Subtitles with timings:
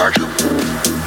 [0.00, 0.99] inside you.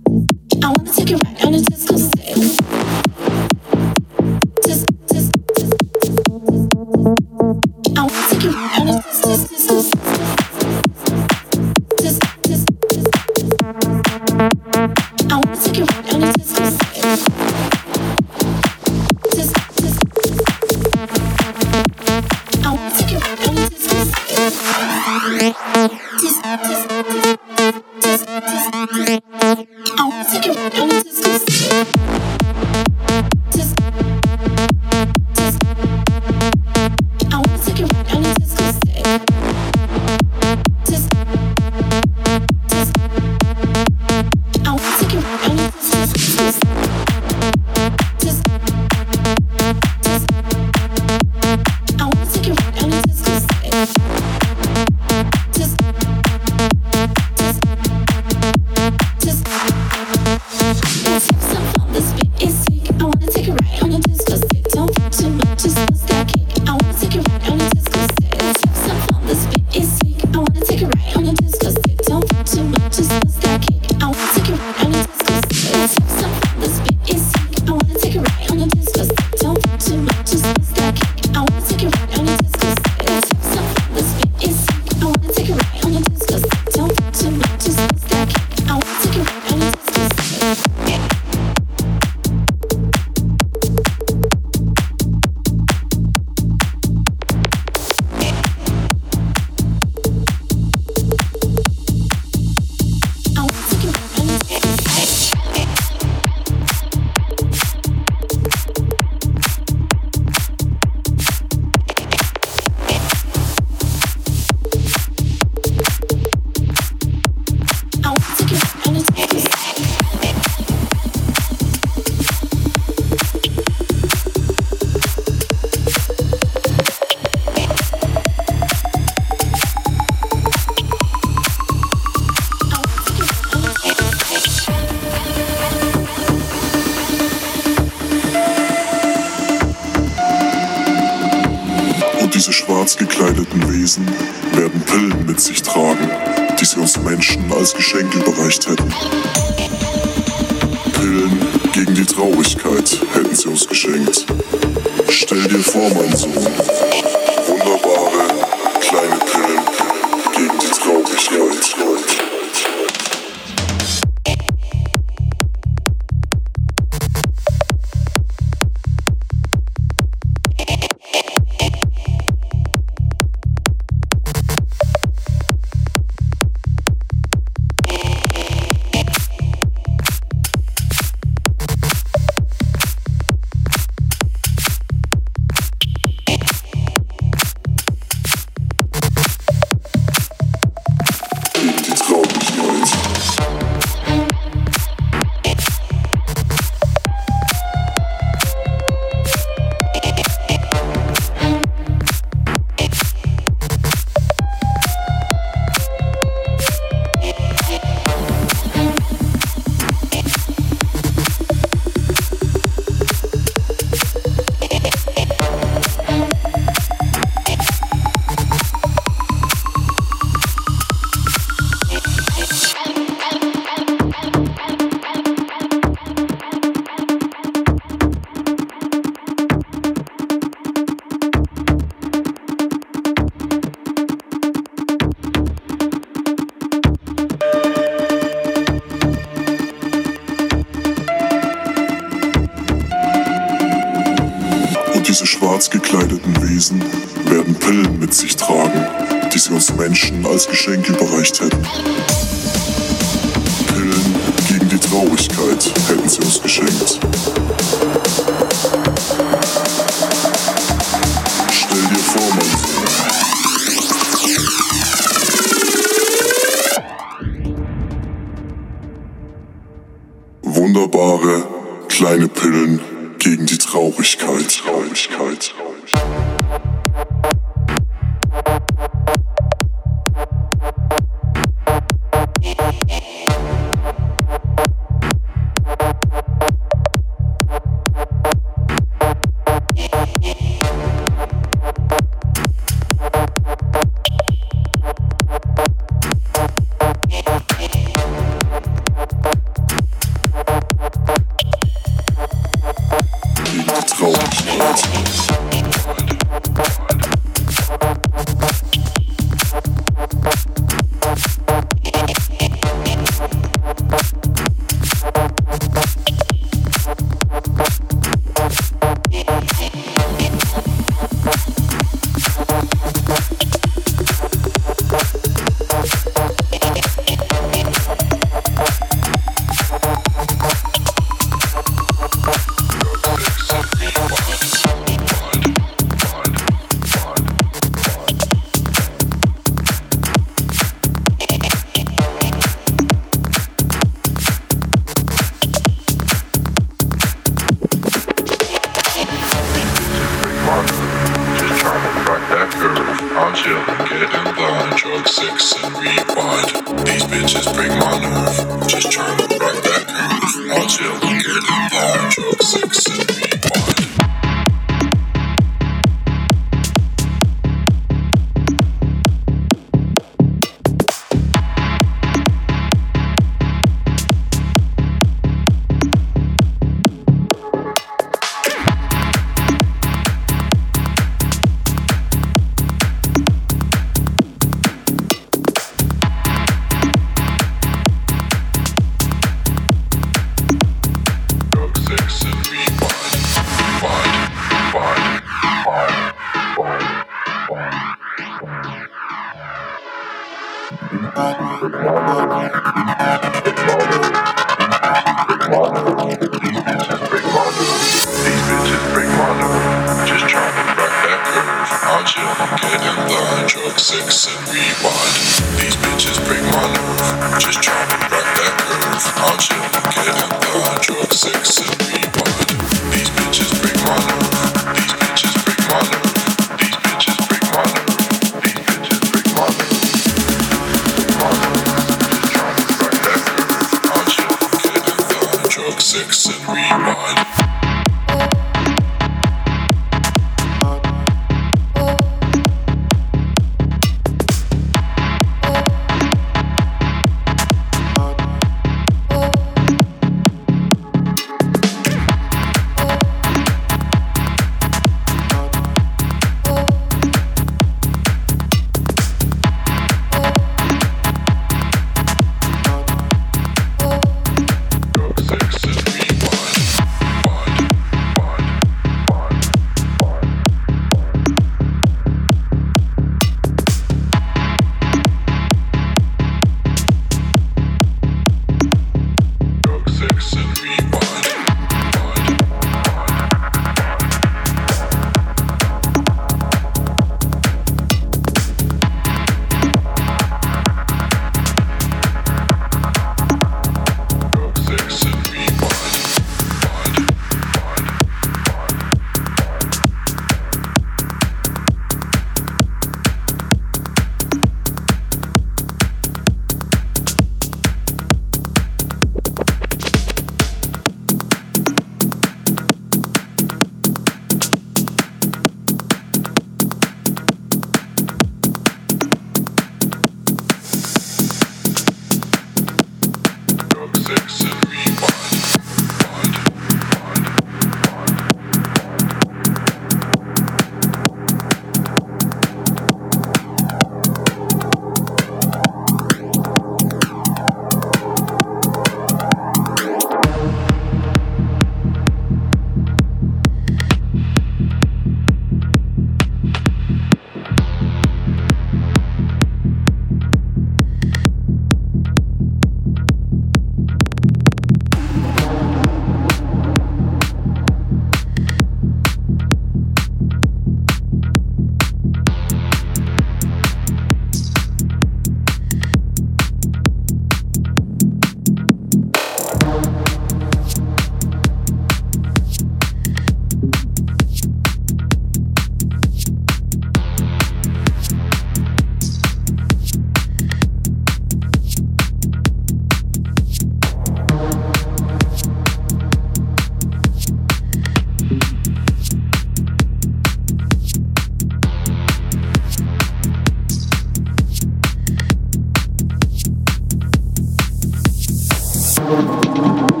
[599.23, 600.00] あっ。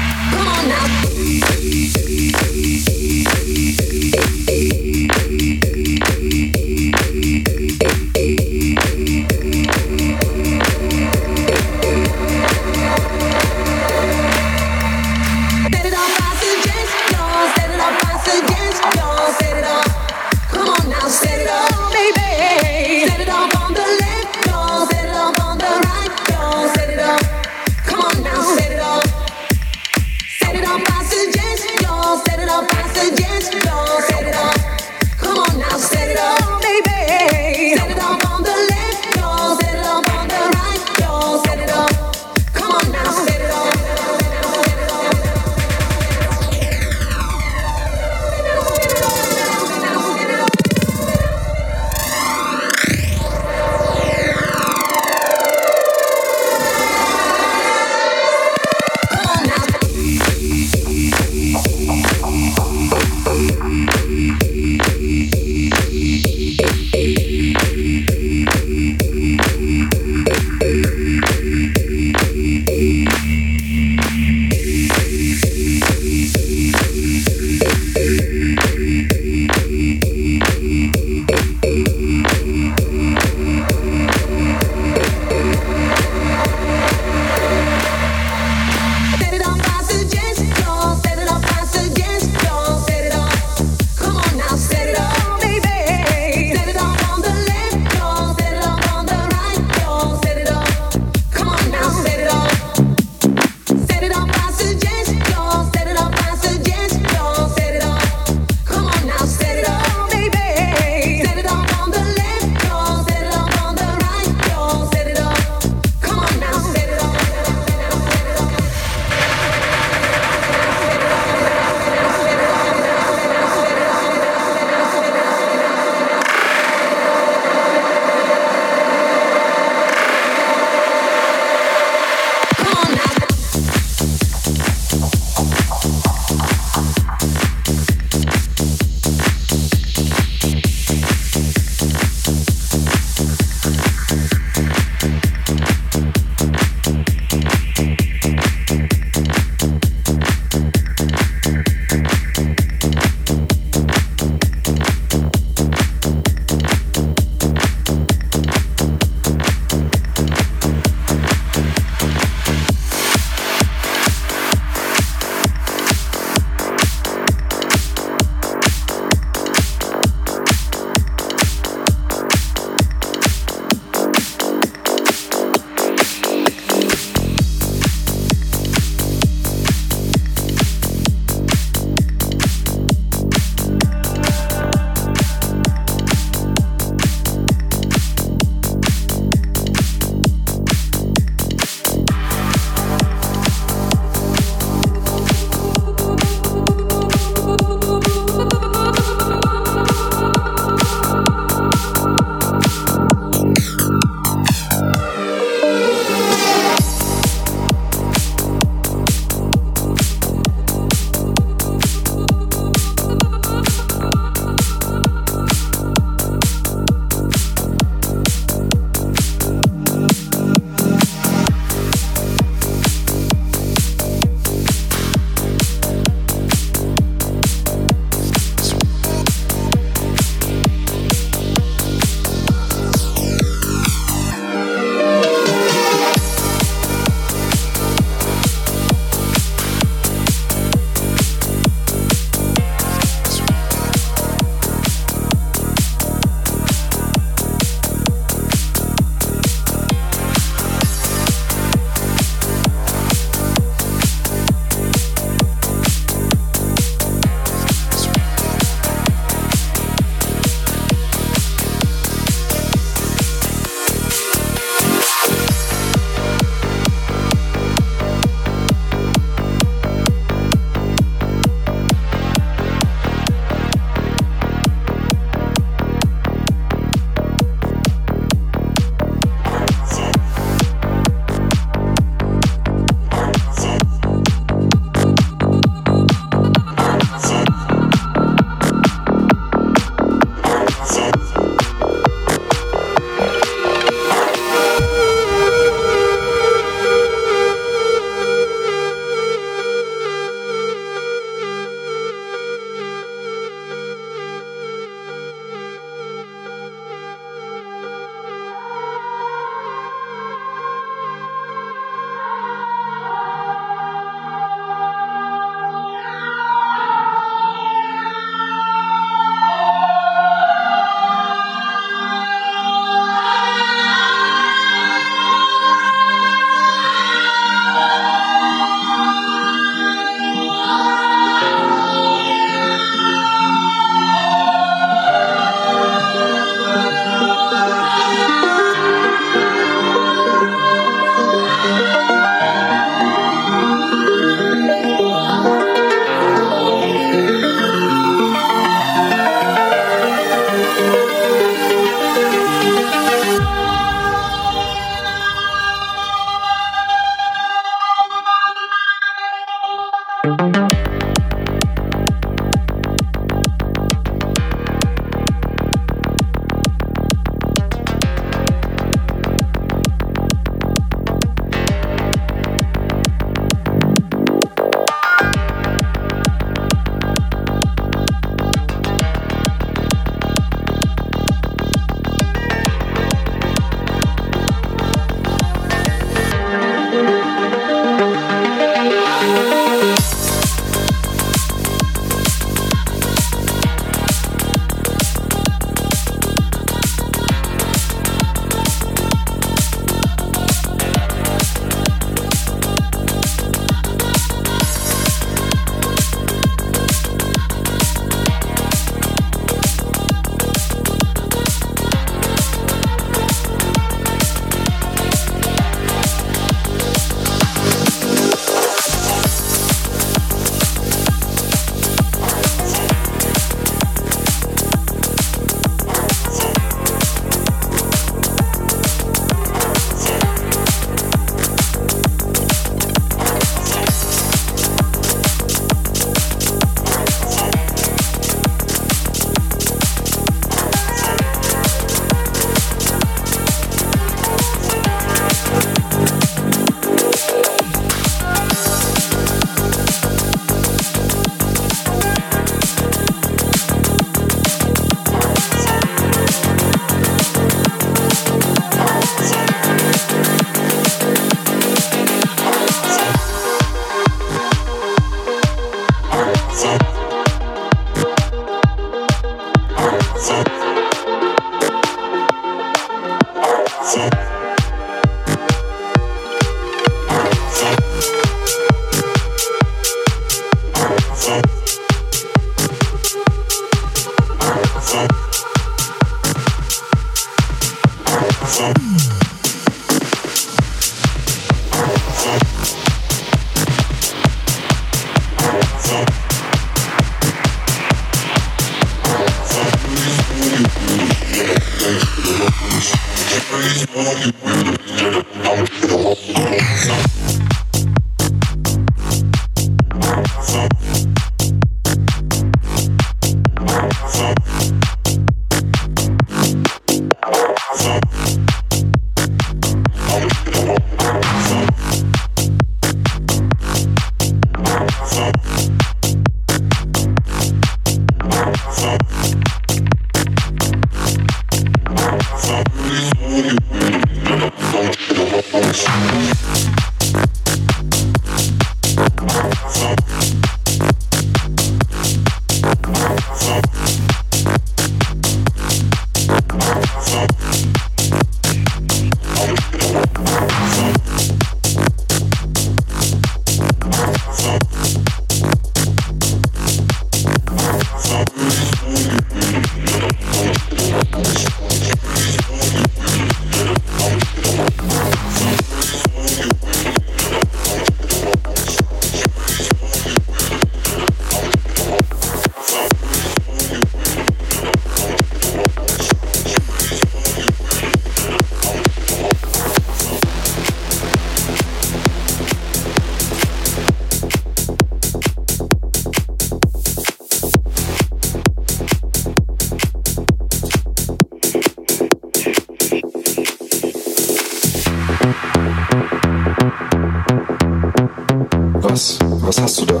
[598.90, 599.18] Was?
[599.22, 600.00] Was hast du da?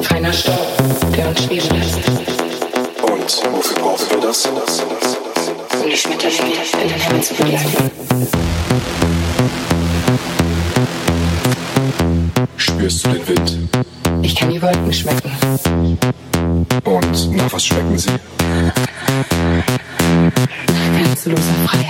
[0.00, 0.60] Feiner Staub,
[1.16, 1.96] der uns schweben lässt.
[3.02, 4.46] Und wofür brauchen wir das?
[4.46, 7.90] Um die Schmetterlinge in den Himmel zu begleiten.
[12.56, 13.58] Spürst du den Wind?
[14.22, 15.32] Ich kann die Wolken schmecken.
[16.84, 18.10] Und nach was schmecken sie?
[20.96, 21.83] Grenzenloser Freiheit.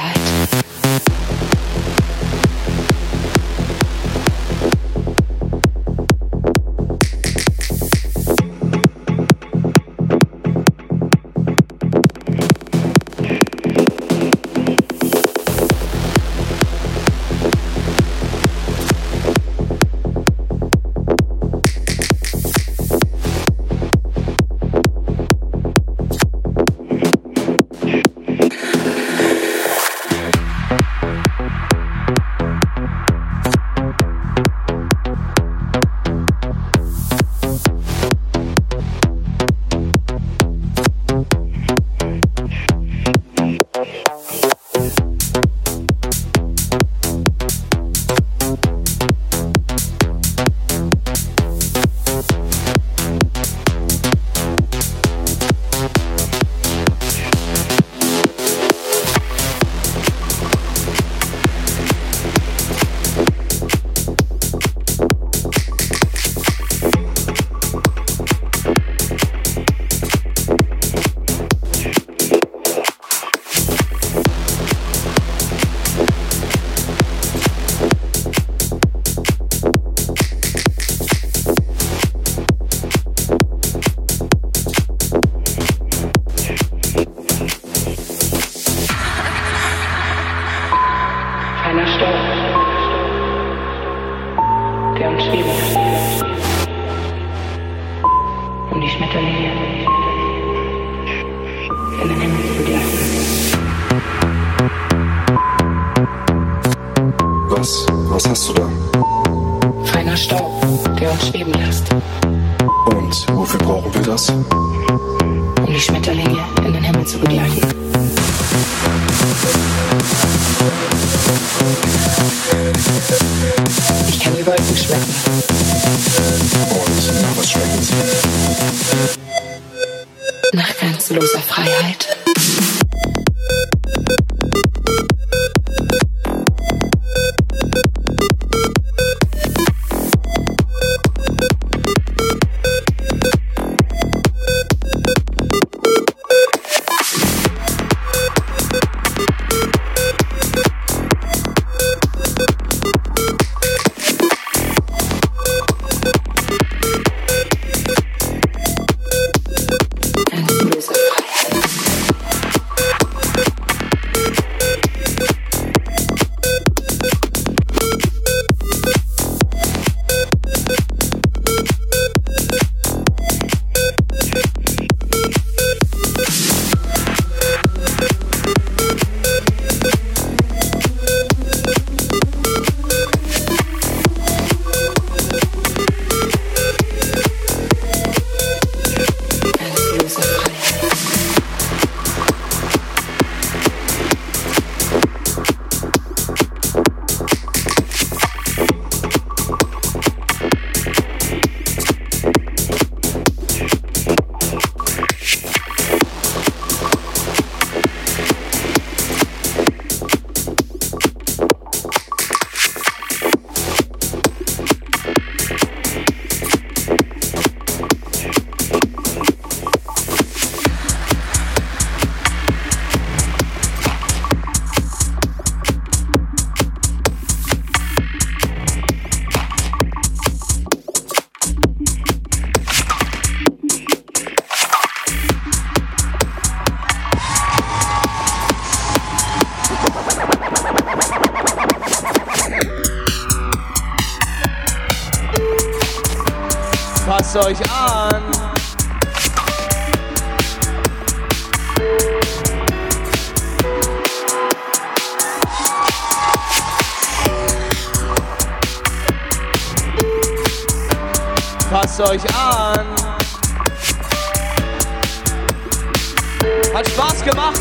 [266.74, 267.60] Hat Spaß gemacht.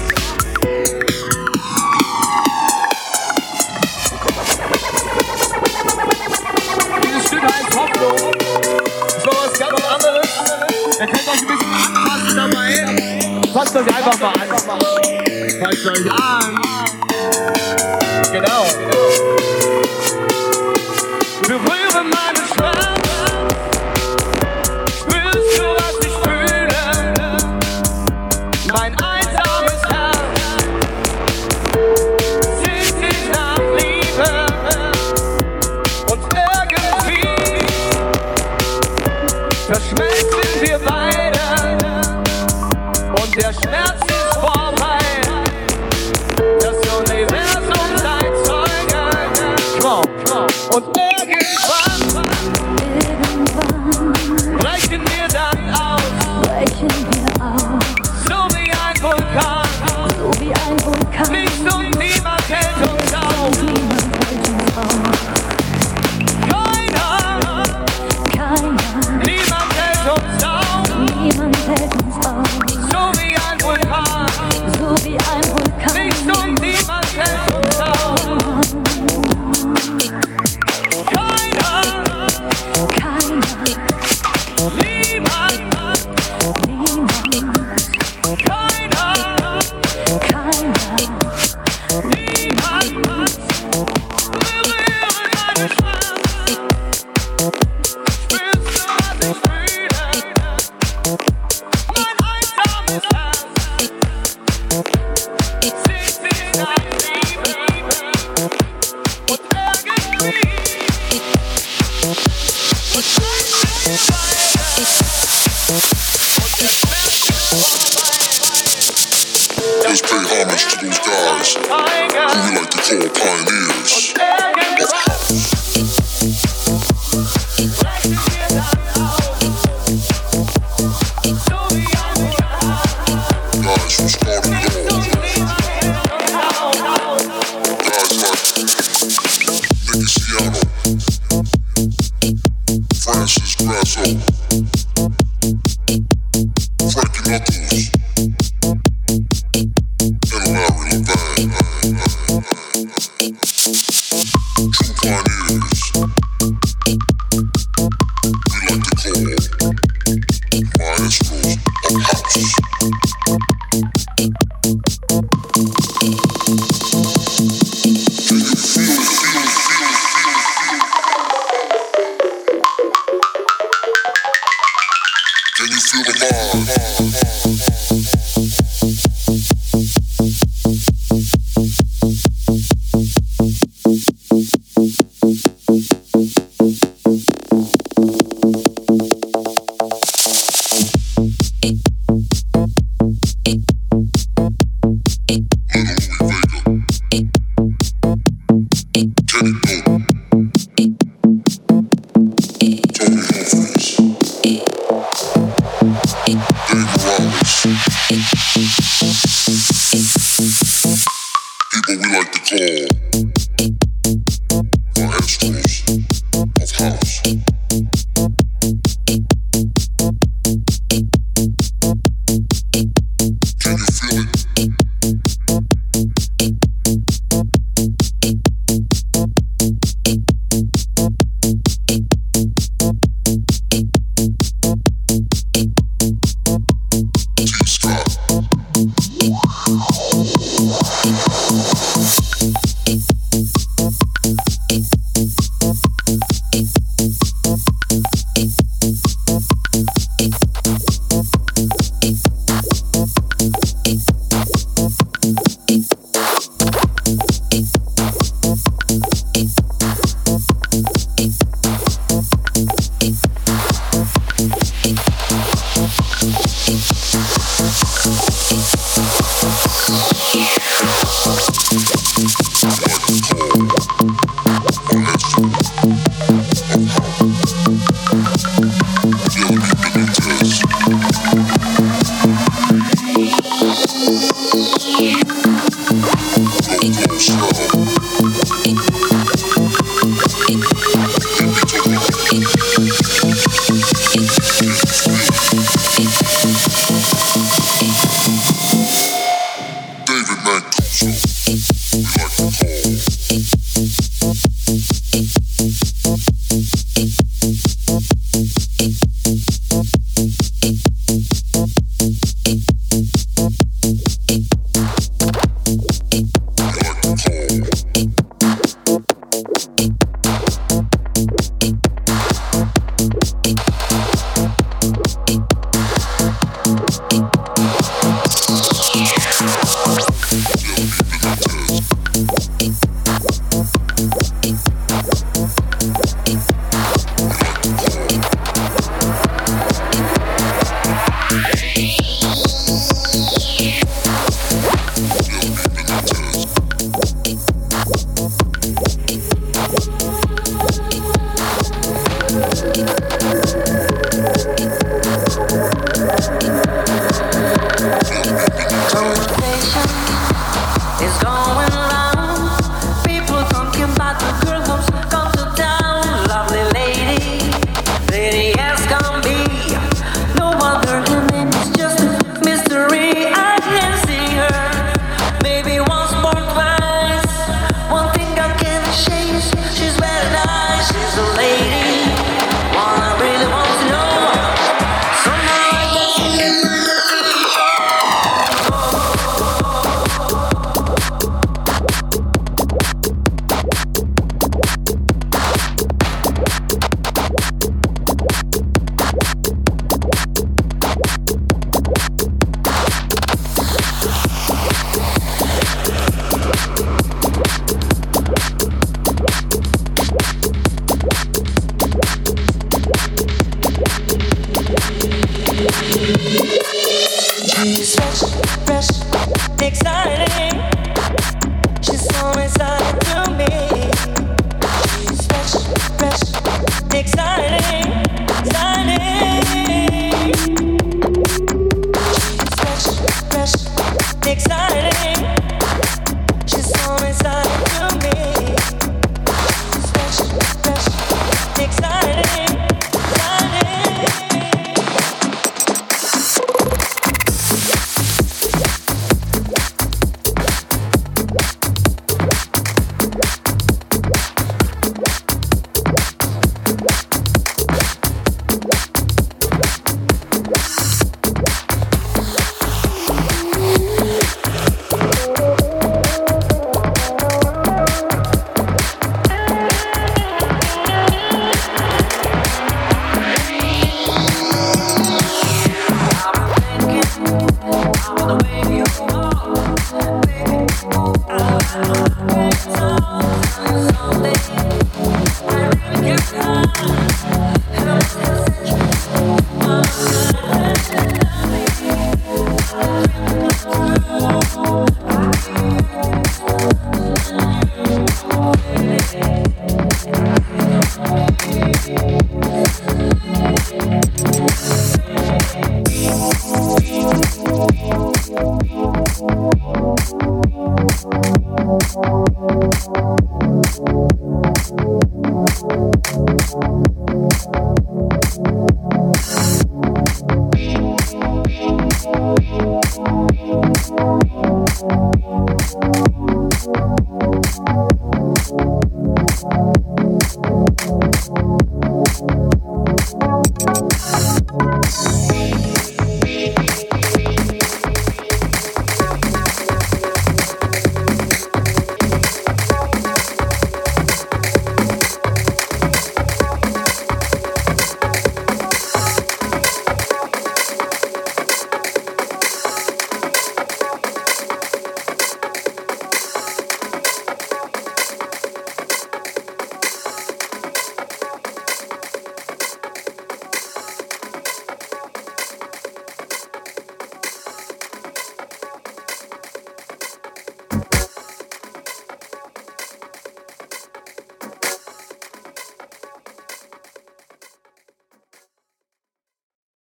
[7.03, 8.33] Dieses Stück heißt Hoffnung.
[9.13, 10.27] Das war was ganz anderes.
[10.99, 13.53] Ihr könnt euch ein bisschen anpassen dabei.
[13.53, 14.49] Passt euch einfach mal an.
[15.59, 16.61] Passt euch an.
[18.31, 18.65] Genau.
[21.47, 23.32] Berühre meine Schwester.